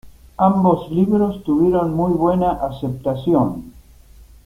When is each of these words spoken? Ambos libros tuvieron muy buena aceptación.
Ambos 0.39 0.91
libros 0.91 1.43
tuvieron 1.43 1.93
muy 1.93 2.13
buena 2.13 2.53
aceptación. 2.53 3.71